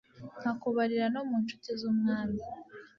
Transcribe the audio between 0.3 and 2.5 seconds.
nkakubarira no mu ncuti z'umwami